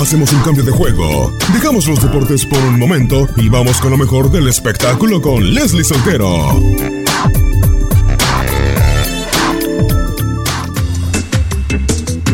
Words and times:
Hacemos 0.00 0.32
un 0.32 0.40
cambio 0.42 0.62
de 0.62 0.70
juego. 0.70 1.32
Dejamos 1.52 1.88
los 1.88 2.00
deportes 2.00 2.46
por 2.46 2.60
un 2.60 2.78
momento 2.78 3.26
y 3.36 3.48
vamos 3.48 3.80
con 3.80 3.90
lo 3.90 3.98
mejor 3.98 4.30
del 4.30 4.46
espectáculo 4.46 5.20
con 5.20 5.52
Leslie 5.52 5.82
Soltero. 5.82 6.54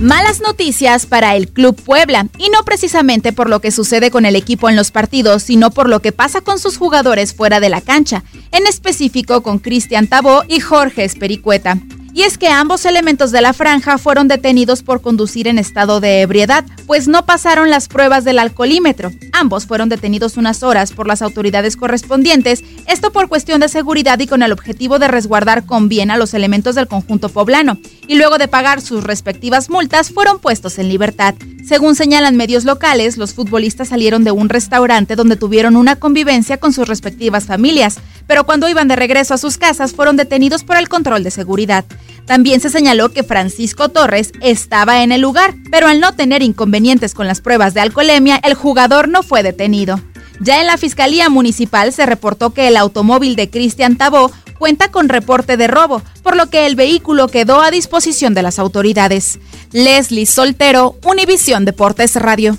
Malas 0.00 0.40
noticias 0.40 1.06
para 1.06 1.36
el 1.36 1.46
Club 1.48 1.80
Puebla, 1.80 2.26
y 2.36 2.50
no 2.50 2.64
precisamente 2.64 3.32
por 3.32 3.48
lo 3.48 3.60
que 3.60 3.70
sucede 3.70 4.10
con 4.10 4.26
el 4.26 4.34
equipo 4.34 4.68
en 4.68 4.74
los 4.74 4.90
partidos, 4.90 5.44
sino 5.44 5.70
por 5.70 5.88
lo 5.88 6.00
que 6.00 6.10
pasa 6.10 6.40
con 6.40 6.58
sus 6.58 6.76
jugadores 6.76 7.32
fuera 7.32 7.60
de 7.60 7.68
la 7.68 7.80
cancha, 7.80 8.24
en 8.50 8.66
específico 8.66 9.44
con 9.44 9.60
Cristian 9.60 10.08
Tabó 10.08 10.42
y 10.48 10.58
Jorge 10.58 11.04
Espericueta. 11.04 11.78
Y 12.14 12.22
es 12.22 12.36
que 12.36 12.48
ambos 12.48 12.84
elementos 12.84 13.32
de 13.32 13.40
la 13.40 13.54
franja 13.54 13.96
fueron 13.96 14.28
detenidos 14.28 14.82
por 14.82 15.00
conducir 15.00 15.48
en 15.48 15.58
estado 15.58 15.98
de 15.98 16.20
ebriedad, 16.20 16.64
pues 16.86 17.08
no 17.08 17.24
pasaron 17.24 17.70
las 17.70 17.88
pruebas 17.88 18.24
del 18.24 18.38
alcoholímetro. 18.38 19.10
Ambos 19.32 19.66
fueron 19.66 19.88
detenidos 19.88 20.36
unas 20.36 20.62
horas 20.62 20.92
por 20.92 21.06
las 21.06 21.22
autoridades 21.22 21.74
correspondientes, 21.74 22.62
esto 22.86 23.12
por 23.12 23.28
cuestión 23.28 23.60
de 23.60 23.68
seguridad 23.68 24.18
y 24.18 24.26
con 24.26 24.42
el 24.42 24.52
objetivo 24.52 24.98
de 24.98 25.08
resguardar 25.08 25.64
con 25.64 25.88
bien 25.88 26.10
a 26.10 26.18
los 26.18 26.34
elementos 26.34 26.74
del 26.74 26.86
conjunto 26.86 27.30
poblano, 27.30 27.78
y 28.06 28.16
luego 28.16 28.36
de 28.36 28.48
pagar 28.48 28.82
sus 28.82 29.04
respectivas 29.04 29.70
multas 29.70 30.10
fueron 30.10 30.38
puestos 30.38 30.78
en 30.78 30.90
libertad. 30.90 31.34
Según 31.64 31.94
señalan 31.94 32.36
medios 32.36 32.64
locales, 32.64 33.16
los 33.16 33.32
futbolistas 33.32 33.88
salieron 33.88 34.24
de 34.24 34.32
un 34.32 34.48
restaurante 34.48 35.16
donde 35.16 35.36
tuvieron 35.36 35.76
una 35.76 35.96
convivencia 35.96 36.58
con 36.58 36.72
sus 36.72 36.88
respectivas 36.88 37.46
familias, 37.46 37.98
pero 38.26 38.44
cuando 38.44 38.68
iban 38.68 38.88
de 38.88 38.96
regreso 38.96 39.32
a 39.32 39.38
sus 39.38 39.58
casas 39.58 39.92
fueron 39.92 40.16
detenidos 40.16 40.64
por 40.64 40.76
el 40.76 40.88
control 40.88 41.22
de 41.22 41.30
seguridad. 41.30 41.84
También 42.26 42.60
se 42.60 42.70
señaló 42.70 43.10
que 43.10 43.24
Francisco 43.24 43.88
Torres 43.88 44.32
estaba 44.40 45.02
en 45.02 45.12
el 45.12 45.20
lugar, 45.20 45.54
pero 45.70 45.88
al 45.88 46.00
no 46.00 46.14
tener 46.14 46.42
inconvenientes 46.42 47.14
con 47.14 47.26
las 47.26 47.40
pruebas 47.40 47.74
de 47.74 47.80
alcoholemia, 47.80 48.40
el 48.42 48.54
jugador 48.54 49.08
no 49.08 49.22
fue 49.22 49.42
detenido. 49.42 50.00
Ya 50.40 50.60
en 50.60 50.66
la 50.66 50.76
Fiscalía 50.76 51.28
Municipal 51.28 51.92
se 51.92 52.06
reportó 52.06 52.50
que 52.50 52.68
el 52.68 52.76
automóvil 52.76 53.36
de 53.36 53.50
Cristian 53.50 53.96
Tabó 53.96 54.32
cuenta 54.58 54.90
con 54.90 55.08
reporte 55.08 55.56
de 55.56 55.66
robo, 55.66 56.02
por 56.22 56.36
lo 56.36 56.48
que 56.48 56.66
el 56.66 56.76
vehículo 56.76 57.28
quedó 57.28 57.60
a 57.60 57.70
disposición 57.70 58.34
de 58.34 58.42
las 58.42 58.58
autoridades. 58.58 59.38
Leslie 59.72 60.26
Soltero, 60.26 60.96
Univisión 61.04 61.64
Deportes 61.64 62.16
Radio. 62.16 62.56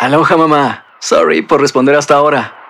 Aloha 0.00 0.36
mamá, 0.36 0.84
sorry 1.00 1.42
por 1.42 1.60
responder 1.60 1.94
hasta 1.94 2.14
ahora. 2.14 2.61